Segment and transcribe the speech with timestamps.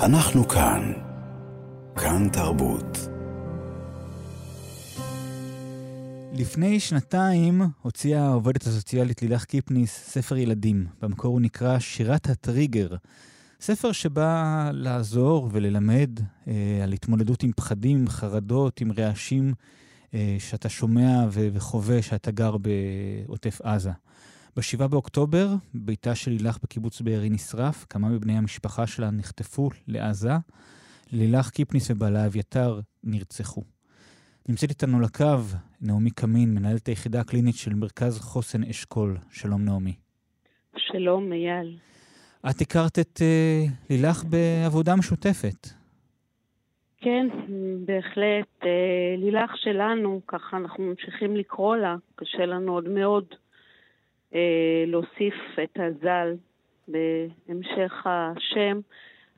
[0.00, 0.92] אנחנו כאן.
[1.96, 2.98] כאן תרבות.
[6.32, 10.86] לפני שנתיים הוציאה העובדת הסוציאלית לילך קיפניס ספר ילדים.
[11.02, 12.88] במקור הוא נקרא שירת הטריגר.
[13.60, 16.10] ספר שבא לעזור וללמד
[16.48, 19.54] אה, על התמודדות עם פחדים, עם חרדות, עם רעשים
[20.14, 23.92] אה, שאתה שומע ו- וחווה שאתה גר בעוטף עזה.
[24.58, 30.32] ב-7 באוקטובר, ביתה של לילך בקיבוץ בארי נשרף, כמה מבני המשפחה שלה נחטפו לעזה.
[31.12, 33.62] לילך קיפניס ובעלה אביתר נרצחו.
[34.48, 35.24] נמצאת איתנו לקו
[35.80, 39.16] נעמי קמין, מנהלת היחידה הקלינית של מרכז חוסן אשכול.
[39.30, 39.94] שלום נעמי.
[40.76, 41.76] שלום, אייל.
[42.50, 45.68] את הכרת את uh, לילך בעבודה משותפת.
[47.00, 47.26] כן,
[47.84, 48.62] בהחלט.
[48.62, 48.66] Uh,
[49.18, 53.24] לילך שלנו, ככה אנחנו ממשיכים לקרוא לה, קשה לנו עוד מאוד
[54.86, 56.34] להוסיף את הז"ל
[56.88, 58.80] בהמשך השם.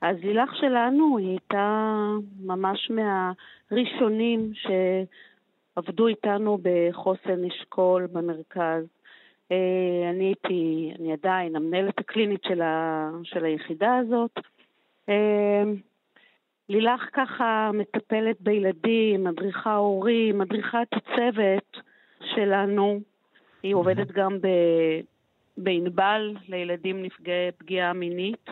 [0.01, 1.97] אז לילך שלנו היא הייתה
[2.41, 8.85] ממש מהראשונים שעבדו איתנו בחוסן אשכול במרכז.
[9.53, 14.39] אה, אני הייתי, אני עדיין המנהלת הקלינית של, ה, של היחידה הזאת.
[15.09, 15.63] אה,
[16.69, 21.77] לילך ככה מטפלת בילדים, מדריכה הורים, מדריכה את הצוות
[22.35, 23.01] שלנו.
[23.63, 24.39] היא עובדת גם
[25.57, 28.51] בענבל לילדים נפגעי פגיעה מינית.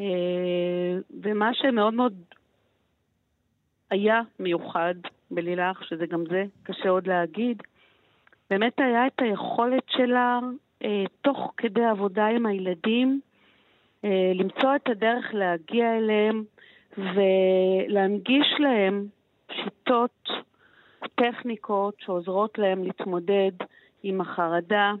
[0.00, 2.14] אה, ומה שמאוד מאוד
[3.90, 4.94] היה מיוחד
[5.30, 7.62] בלילך, שזה גם זה קשה עוד להגיד,
[8.50, 10.38] באמת היה את היכולת שלה,
[10.84, 13.20] אה, תוך כדי עבודה עם הילדים,
[14.04, 16.44] אה, למצוא את הדרך להגיע אליהם
[16.98, 19.06] ולהנגיש להם
[19.52, 20.28] שיטות,
[21.14, 23.52] טכניקות שעוזרות להם להתמודד
[24.02, 24.92] עם החרדה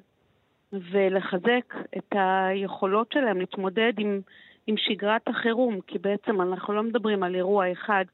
[0.72, 4.20] ולחזק את היכולות שלהם להתמודד עם
[4.66, 8.04] עם שגרת החירום, כי בעצם אנחנו לא מדברים על אירוע אחד.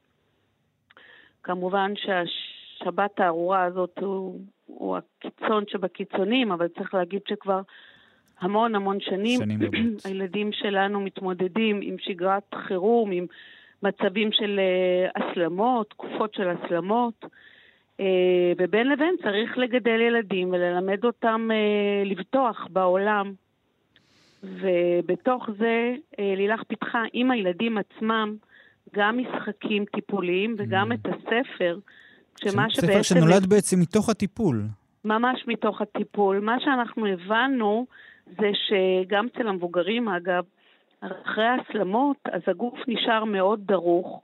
[1.43, 7.61] כמובן שהשבת הארורה הזאת הוא, הוא הקיצון שבקיצונים, אבל צריך להגיד שכבר
[8.39, 9.59] המון המון שנים, שנים
[10.05, 13.25] הילדים שלנו מתמודדים עם שגרת חירום, עם
[13.83, 17.25] מצבים של uh, הסלמות, תקופות של הסלמות.
[18.03, 18.05] Uh,
[18.57, 23.33] ובין לבין צריך לגדל ילדים וללמד אותם uh, לבטוח בעולם.
[24.43, 28.35] ובתוך זה אה, לילך פיתחה עם הילדים עצמם
[28.95, 30.95] גם משחקים טיפוליים וגם mm.
[30.95, 31.79] את הספר,
[32.37, 32.87] שמה שבעצם...
[32.87, 34.63] ספר שנולד בעצם מתוך הטיפול.
[35.05, 36.39] ממש מתוך הטיפול.
[36.39, 37.85] מה שאנחנו הבנו
[38.25, 40.43] זה שגם אצל המבוגרים, אגב,
[40.99, 44.21] אחרי ההסלמות, אז הגוף נשאר מאוד דרוך.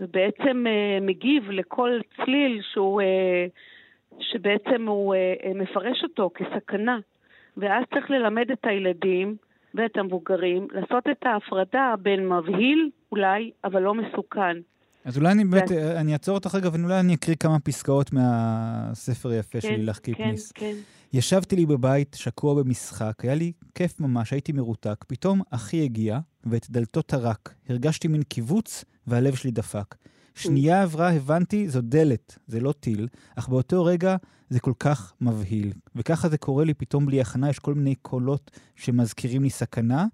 [0.00, 6.98] ובעצם uh, מגיב לכל צליל שהוא, uh, שבעצם הוא uh, מפרש אותו כסכנה.
[7.56, 9.36] ואז צריך ללמד את הילדים
[9.74, 14.56] ואת המבוגרים לעשות את ההפרדה בין מבהיל אולי, אבל לא מסוכן.
[15.04, 15.96] אז אולי אני באמת, ו...
[16.00, 20.52] אני אעצור אותך רגע, ואולי אני אקריא כמה פסקאות מהספר היפה כן, של לילך קיפניס.
[20.52, 21.18] כן, כן.
[21.18, 25.04] ישבתי לי בבית, שקוע במשחק, היה לי כיף ממש, הייתי מרותק.
[25.06, 27.54] פתאום אחי הגיע, ואת דלתו טרק.
[27.68, 29.94] הרגשתי מין קיבוץ, והלב שלי דפק.
[30.34, 34.16] שנייה עברה, הבנתי, זו דלת, זה לא טיל, אך באותו רגע
[34.50, 35.72] זה כל כך מבהיל.
[35.96, 40.06] וככה זה קורה לי פתאום בלי הכנה, יש כל מיני קולות שמזכירים לי סכנה.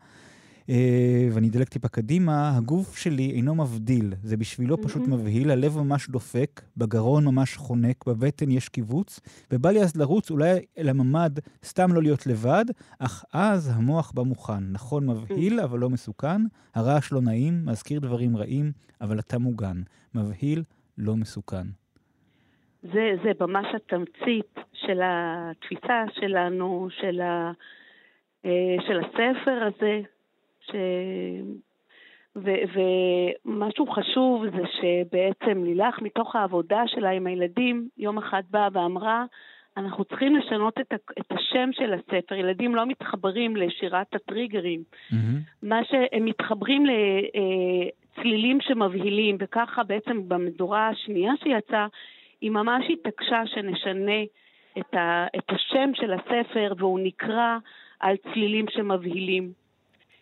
[0.69, 6.09] אה, ואני אדלק טיפה קדימה, הגוף שלי אינו מבדיל, זה בשבילו פשוט מבהיל, הלב ממש
[6.09, 11.93] דופק, בגרון ממש חונק, בבטן יש קיבוץ, ובא לי אז לרוץ אולי אל הממ"ד, סתם
[11.93, 12.65] לא להיות לבד,
[12.99, 14.73] אך אז המוח בא מוכן.
[14.73, 16.43] נכון, מבהיל, אבל לא מסוכן,
[16.75, 19.83] הרעש לא נעים, מזכיר דברים רעים, אבל אתה מוגן.
[20.15, 20.63] מבהיל,
[20.99, 21.67] לא מסוכן.
[22.83, 27.53] זה, זה ממש התמצית של התפיסה שלנו, של, ה,
[28.45, 30.01] אה, של הספר הזה,
[30.67, 30.71] ש...
[32.37, 39.25] ו, ומשהו חשוב זה שבעצם לילך מתוך העבודה שלה עם הילדים, יום אחד באה ואמרה,
[39.77, 42.35] אנחנו צריכים לשנות את, ה, את השם של הספר.
[42.35, 44.83] ילדים לא מתחברים לשירת הטריגרים.
[45.11, 45.17] Mm-hmm.
[45.63, 51.87] מה שהם מתחברים לצלילים אה, שמבהילים, וככה בעצם במדורה השנייה שיצאה,
[52.41, 54.23] היא ממש התעקשה שנשנה
[54.79, 57.59] את, ה, את השם של הספר, והוא נקרא
[58.01, 59.62] על צלילים שמבהילים.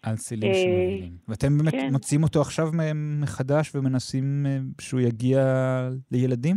[0.02, 1.12] על צילים שמובילים.
[1.28, 1.88] ואתם באמת כן.
[1.92, 5.40] מוצאים אותו עכשיו מחדש ומנסים אה, שהוא יגיע
[6.12, 6.56] לילדים?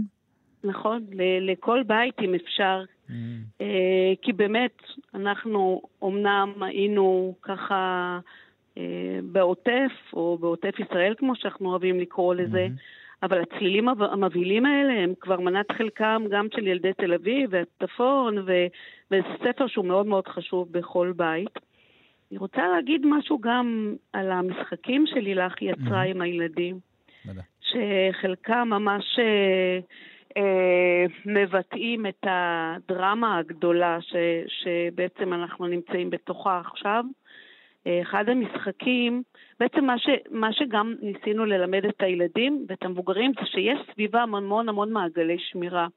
[0.63, 1.05] נכון,
[1.41, 2.83] לכל בית אם אפשר.
[3.09, 3.11] Mm.
[3.61, 4.81] אה, כי באמת,
[5.13, 8.19] אנחנו אומנם היינו ככה
[8.77, 13.25] אה, בעוטף, או בעוטף ישראל, כמו שאנחנו אוהבים לקרוא לזה, mm-hmm.
[13.25, 19.21] אבל הצלילים המבהילים האלה הם כבר מנת חלקם גם של ילדי תל אביב והצפון, וזה
[19.43, 21.59] ספר שהוא מאוד מאוד חשוב בכל בית.
[22.33, 26.01] אני רוצה להגיד משהו גם על המשחקים שלילך יצרה.
[26.01, 26.79] עם הילדים.
[27.61, 29.79] שחלקם ממש אה,
[30.37, 34.15] אה, מבטאים את הדרמה הגדולה ש,
[34.47, 37.05] שבעצם אנחנו נמצאים בתוכה עכשיו.
[37.87, 39.23] אה, אחד המשחקים,
[39.59, 44.69] בעצם מה, ש, מה שגם ניסינו ללמד את הילדים ואת המבוגרים זה שיש סביבם המון
[44.69, 45.87] המון מעגלי שמירה.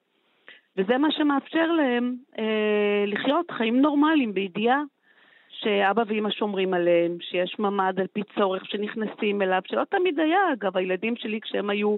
[0.77, 4.83] וזה מה שמאפשר להם אה, לחיות חיים נורמליים בידיעה
[5.61, 10.77] שאבא ואמא שומרים עליהם, שיש ממ"ד על פי צורך שנכנסים אליו, שלא תמיד היה, אגב,
[10.77, 11.97] הילדים שלי כשהם היו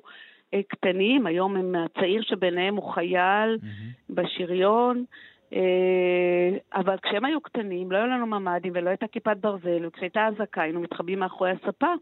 [0.55, 4.13] אה, קטנים, היום הם הצעיר שביניהם הוא חייל mm-hmm.
[4.15, 5.05] בשריון,
[5.53, 10.63] אה, אבל כשהם היו קטנים, לא היו לנו ממ"דים ולא הייתה כיפת ברזל, וכשהייתה אזעקה
[10.63, 11.93] היינו מתחבאים מאחורי הספה,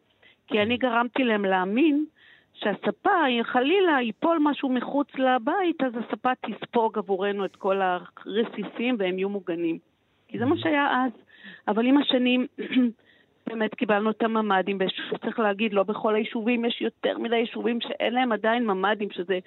[0.46, 2.04] כי אני גרמתי להם להאמין
[2.54, 9.18] שהספה, אם חלילה ייפול משהו מחוץ לבית, אז הספה תספוג עבורנו את כל הרסיסים והם
[9.18, 9.78] יהיו מוגנים.
[10.28, 11.25] כי זה מה שהיה אז.
[11.68, 12.46] אבל עם השנים
[13.46, 14.78] באמת קיבלנו את הממ"דים,
[15.14, 19.38] וצריך להגיד, לא בכל היישובים, יש יותר מדי יישובים שאין להם עדיין ממ"דים, שזה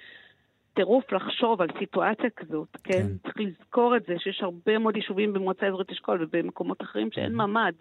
[0.74, 2.92] טירוף לחשוב על סיטואציה כזאת, כן?
[2.92, 3.06] כן?
[3.22, 7.72] צריך לזכור את זה, שיש הרבה מאוד יישובים במועצה אזורית אשכול ובמקומות אחרים שאין ממ"ד.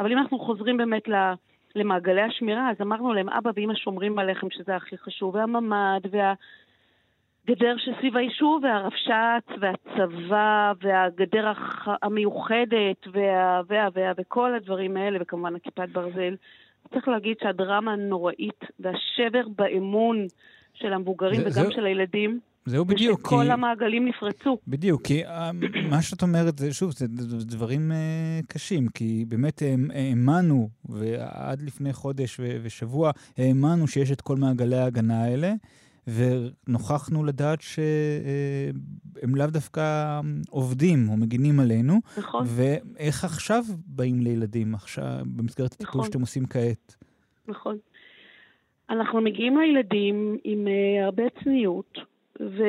[0.00, 1.14] אבל אם אנחנו חוזרים באמת ל...
[1.76, 6.34] למעגלי השמירה, אז אמרנו להם, אבא ואמא שומרים עליכם, שזה הכי חשוב, והממ"ד, וה...
[7.46, 11.52] גדר שסביב היישוב, והרבש"ץ, והצבא, והגדר
[12.02, 13.60] המיוחדת, וה...
[13.68, 13.88] וה...
[13.94, 14.12] וה...
[14.18, 16.34] וכל הדברים האלה, וכמובן הכיפת ברזל.
[16.92, 20.26] צריך להגיד שהדרמה הנוראית והשבר באמון
[20.74, 21.72] של המבוגרים זה, וגם זה...
[21.72, 23.20] של הילדים, זהו בדיוק.
[23.20, 23.50] ושכל כי...
[23.50, 24.58] המעגלים נפרצו.
[24.68, 25.50] בדיוק, כי אה,
[25.90, 27.06] מה שאת אומרת, זה, שוב, זה
[27.46, 29.62] דברים uh, קשים, כי באמת
[29.94, 35.52] האמנו, ועד לפני חודש ושבוע, האמנו שיש את כל מעגלי ההגנה האלה.
[36.06, 40.20] ונוכחנו לדעת שהם לאו דווקא
[40.50, 42.00] עובדים או מגינים עלינו.
[42.18, 42.44] נכון.
[42.46, 45.04] ואיך עכשיו באים לילדים, עכשיו,
[45.36, 46.04] במסגרת הטיפול נכון.
[46.04, 46.96] שאתם עושים כעת?
[47.48, 47.76] נכון.
[48.90, 51.98] אנחנו מגיעים לילדים עם uh, הרבה צניעות,
[52.40, 52.62] ו...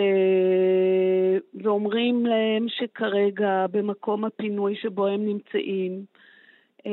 [1.63, 6.05] ואומרים להם שכרגע במקום הפינוי שבו הם נמצאים,
[6.79, 6.83] uh,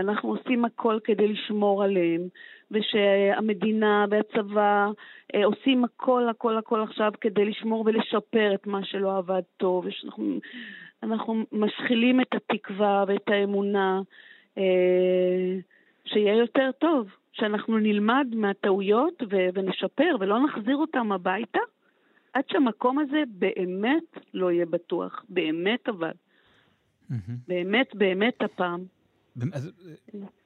[0.00, 2.28] אנחנו עושים הכל כדי לשמור עליהם,
[2.72, 4.88] ושהמדינה והצבא
[5.34, 10.38] אה, עושים הכל, הכל, הכל עכשיו כדי לשמור ולשפר את מה שלא עבד טוב, ושאנחנו
[11.02, 14.00] אנחנו משחילים את התקווה ואת האמונה
[14.58, 15.58] אה,
[16.04, 21.58] שיהיה יותר טוב, שאנחנו נלמד מהטעויות ו- ונשפר ולא נחזיר אותם הביתה
[22.32, 26.10] עד שהמקום הזה באמת לא יהיה בטוח, באמת אבל.
[26.10, 27.32] Mm-hmm.
[27.48, 28.84] באמת, באמת הפעם.
[29.52, 29.72] אז...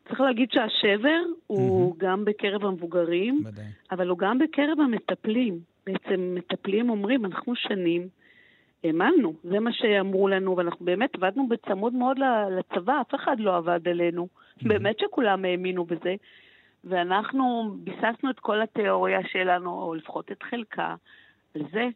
[0.08, 1.98] צריך להגיד שהשבר הוא mm-hmm.
[1.98, 3.62] גם בקרב המבוגרים, בדי.
[3.90, 5.60] אבל הוא גם בקרב המטפלים.
[5.86, 8.08] בעצם מטפלים אומרים, אנחנו שנים
[8.84, 12.18] האמנו, זה מה שאמרו לנו, ואנחנו באמת עבדנו בצמוד מאוד
[12.58, 14.28] לצבא, אף אחד לא עבד עלינו.
[14.28, 14.68] Mm-hmm.
[14.68, 16.14] באמת שכולם האמינו בזה.
[16.84, 20.94] ואנחנו ביססנו את כל התיאוריה שלנו, או לפחות את חלקה,
[21.54, 21.88] על זה.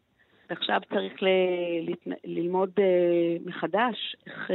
[0.49, 1.27] ועכשיו צריך ל...
[1.81, 2.13] ל...
[2.25, 4.51] ללמוד uh, מחדש, איך...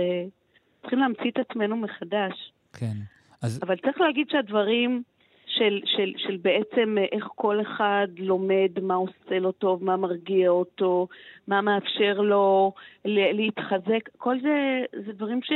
[0.86, 2.52] צריכים להמציא את עצמנו מחדש.
[2.72, 2.96] כן.
[3.42, 3.60] אז...
[3.62, 5.02] אבל צריך להגיד שהדברים
[5.46, 11.08] של, של, של בעצם איך כל אחד לומד מה עושה לו טוב, מה מרגיע אותו,
[11.48, 12.72] מה מאפשר לו
[13.04, 15.52] להתחזק, כל זה, זה דברים ש,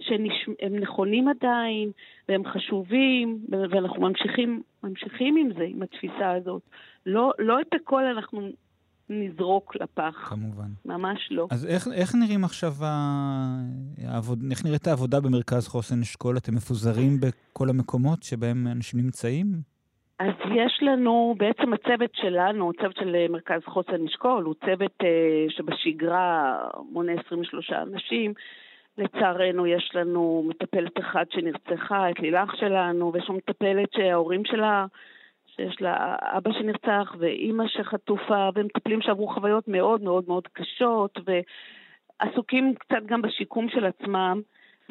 [0.00, 1.90] שהם נכונים עדיין,
[2.28, 6.62] והם חשובים, ואנחנו ממשיכים, ממשיכים עם זה, עם התפיסה הזאת.
[7.06, 8.48] לא, לא את הכל אנחנו
[9.08, 10.28] נזרוק לפח.
[10.28, 10.68] כמובן.
[10.84, 11.46] ממש לא.
[11.50, 12.72] אז איך, איך נראים עכשיו,
[14.06, 16.36] העבוד, איך נראית העבודה במרכז חוסן אשכול?
[16.36, 19.46] אתם מפוזרים בכל המקומות שבהם אנשים נמצאים?
[20.18, 25.06] אז יש לנו, בעצם הצוות שלנו, צוות של מרכז חוסן אשכול, הוא צוות uh,
[25.48, 26.58] שבשגרה
[26.92, 28.32] מונה 23 אנשים.
[28.98, 34.86] לצערנו יש לנו מטפלת אחת שנרצחה, את לילך שלנו, ויש לנו מטפלת שההורים שלה
[35.56, 43.02] שיש לה אבא שנרצח ואימא שחטופה, ומטפלים שעברו חוויות מאוד מאוד מאוד קשות, ועסוקים קצת
[43.06, 44.40] גם בשיקום של עצמם.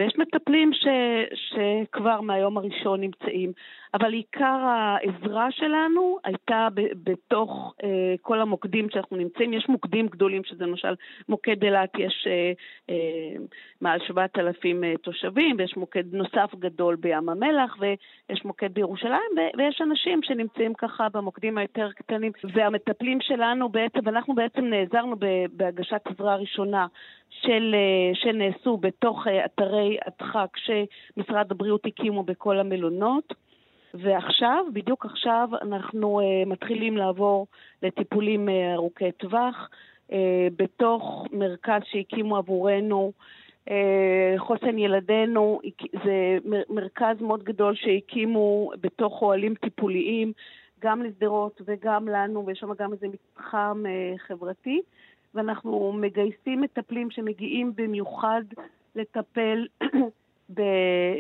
[0.02, 0.88] ויש מטפלים ש,
[1.34, 3.52] שכבר מהיום הראשון נמצאים,
[3.94, 9.54] אבל עיקר העזרה שלנו הייתה ב, בתוך אה, כל המוקדים שאנחנו נמצאים.
[9.54, 10.94] יש מוקדים גדולים, שזה למשל
[11.30, 12.52] מוקד אילת, יש אה,
[12.90, 13.44] אה,
[13.82, 19.82] מעל 7,000 אה, תושבים, ויש מוקד נוסף גדול בים המלח, ויש מוקד בירושלים, ו, ויש
[19.82, 25.16] אנשים שנמצאים ככה במוקדים היותר קטנים, והמטפלים שלנו בעצם, ואנחנו בעצם נעזרנו
[25.52, 26.88] בהגשת עזרה ראשונה
[27.32, 33.34] של, אה, שנעשו בתוך אה, אתרי הדחק שמשרד הבריאות הקימו בכל המלונות.
[33.94, 37.48] ועכשיו, בדיוק עכשיו, אנחנו uh, מתחילים לעבור
[37.84, 39.70] לטיפולים ארוכי טווח
[40.56, 43.12] בתוך מרכז שהקימו עבורנו
[44.38, 45.60] חוסן ילדינו
[46.04, 46.38] זה
[46.70, 50.34] מרכז מאוד גדול שהקימו בתוך אוהלים טיפוליים,
[50.80, 53.84] גם לשדרות וגם לנו, ויש שם גם איזה מתחם
[54.28, 54.82] חברתי,
[55.36, 58.42] ואנחנו מגייסים מטפלים שמגיעים במיוחד
[58.96, 59.68] לטפל,
[60.56, 60.62] ב,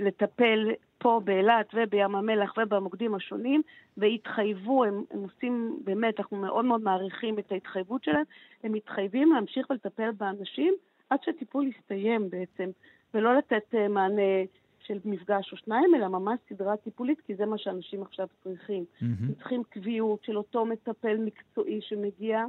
[0.01, 3.61] לטפל פה באילת ובים המלח ובמוקדים השונים,
[3.97, 8.23] והתחייבו, הם, הם עושים, באמת, אנחנו מאוד מאוד מעריכים את ההתחייבות שלהם,
[8.63, 10.73] הם מתחייבים להמשיך ולטפל באנשים
[11.09, 12.69] עד שהטיפול יסתיים בעצם,
[13.13, 14.43] ולא לתת אה, מענה
[14.79, 18.83] של מפגש או שניים, אלא ממש סדרה טיפולית, כי זה מה שאנשים עכשיו צריכים.
[18.83, 19.05] Mm-hmm.
[19.05, 22.45] הם צריכים קביעות של אותו מטפל מקצועי שמגיע.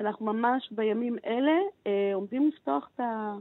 [0.00, 3.34] אנחנו ממש בימים אלה אה, עומדים לפתוח את, ה,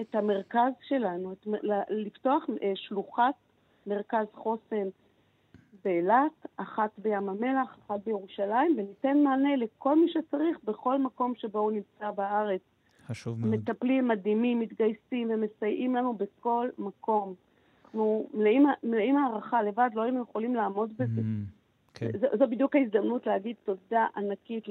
[0.00, 1.46] את המרכז שלנו, את,
[1.90, 3.34] לפתוח אה, שלוחת
[3.86, 4.88] מרכז חוסן
[5.84, 11.72] באילת, אחת בים המלח, אחת בירושלים, וניתן מענה לכל מי שצריך בכל מקום שבו הוא
[11.72, 12.60] נמצא בארץ.
[13.06, 13.54] חשוב מאוד.
[13.54, 17.34] מטפלים מדהימים, מתגייסים ומסייעים לנו בכל מקום.
[17.84, 21.20] אנחנו מלאים, מלאים הערכה, לבד לא היינו יכולים לעמוד בזה.
[21.20, 22.10] Mm, כן.
[22.20, 24.68] זו, זו בדיוק ההזדמנות להגיד תודה ענקית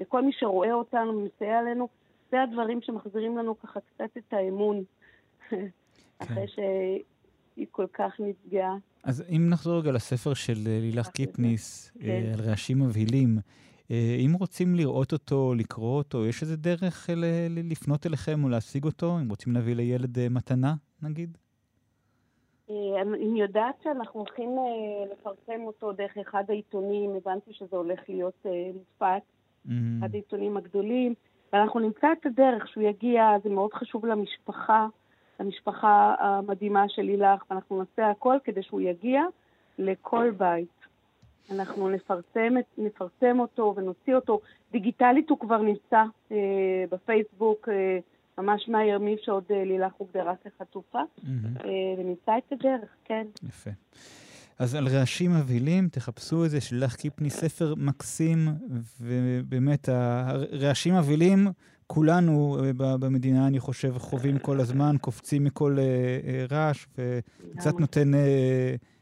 [0.00, 1.88] לכל מי שרואה אותנו ומסייע לנו.
[2.30, 4.82] זה הדברים שמחזירים לנו ככה קצת את האמון,
[5.48, 5.66] כן.
[6.18, 8.76] אחרי שהיא כל כך נפגעה.
[9.04, 12.32] אז אם נחזור רגע לספר של אה, לילך קיפניס, אה, כן.
[12.32, 13.38] על רעשים מבהילים,
[13.90, 17.10] אה, אם רוצים לראות אותו, לקרוא אותו, יש איזה דרך
[17.50, 19.18] לפנות אליכם או להשיג אותו?
[19.22, 21.38] אם רוצים להביא לילד מתנה, נגיד?
[22.68, 24.50] אני יודעת שאנחנו הולכים
[25.12, 29.22] לפרסם אותו דרך אחד העיתונים, הבנתי שזה הולך להיות מופץ,
[29.66, 29.72] mm-hmm.
[30.12, 31.14] העיתונים הגדולים.
[31.52, 34.86] ואנחנו נמצא את הדרך שהוא יגיע, זה מאוד חשוב למשפחה,
[35.40, 39.22] למשפחה המדהימה של לילך, ואנחנו נעשה הכל כדי שהוא יגיע
[39.78, 40.68] לכל בית.
[41.50, 44.40] אנחנו נפרסם, נפרסם אותו ונוציא אותו.
[44.72, 47.98] דיגיטלית הוא כבר נמצא אה, בפייסבוק, אה,
[48.38, 51.64] ממש מהימים שעוד אה, לילך הוגדרה כחטופה, mm-hmm.
[51.64, 53.26] אה, ונמצא את הדרך, כן.
[53.48, 53.70] יפה.
[54.58, 58.48] אז על רעשים מבהילים, תחפשו איזה שלך קיפני, ספר מקסים,
[59.00, 61.48] ובאמת, הרעשים מבהילים,
[61.86, 68.10] כולנו אה, במדינה, אני חושב, חווים כל הזמן, קופצים מכל אה, אה, רעש, וקצת נותן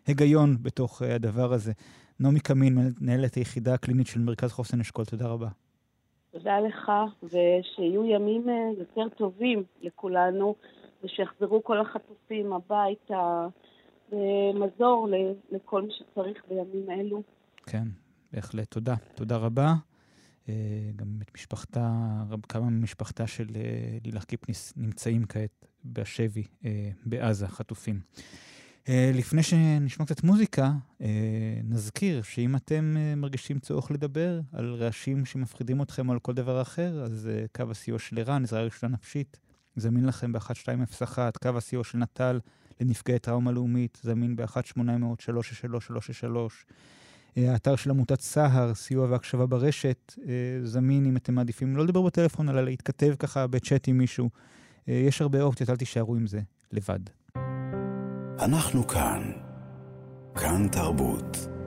[0.07, 1.73] היגיון בתוך הדבר הזה.
[2.21, 5.49] נעמי קמין, מנהלת היחידה הקלינית של מרכז חוסן אשכול, תודה רבה.
[6.31, 6.93] תודה לך,
[7.23, 8.47] ושיהיו ימים
[8.79, 10.55] יותר טובים לכולנו,
[11.05, 13.47] ושיחזרו כל החטופים הביתה.
[14.55, 15.09] מזור
[15.51, 17.23] לכל מי שצריך בימים אלו.
[17.67, 17.89] כן,
[18.33, 18.71] בהחלט.
[18.71, 18.95] תודה.
[19.15, 19.75] תודה רבה.
[20.49, 20.55] אה,
[20.97, 21.93] גם את משפחתה,
[22.49, 28.01] כמה ממשפחתה של אה, לילך קיפניס נמצאים כעת בשבי אה, בעזה, חטופים.
[28.89, 30.73] לפני שנשמע קצת מוזיקה,
[31.65, 37.03] נזכיר שאם אתם מרגישים צורך לדבר על רעשים שמפחידים אתכם או על כל דבר אחר,
[37.03, 39.41] אז קו הסיוע של ערן, עזרה ראשונה נפשית,
[39.77, 42.41] זמין לכם ב-1201, קו הסיוע של נט"ל,
[42.81, 46.27] לנפגעי טראומה לאומית, זמין ב-1-800-363-363.
[47.37, 50.33] אה, האתר של עמותת סהר, סיוע והקשבה ברשת, אה,
[50.65, 54.31] זמין אם אתם מעדיפים לא לדבר בטלפון, אלא להתכתב ככה בצ'אט עם מישהו.
[54.89, 56.41] אה, יש הרבה אופציות, אל תישארו עם זה
[56.73, 57.01] לבד.
[58.39, 59.33] אנחנו כאן.
[60.35, 61.62] כאן תרבות.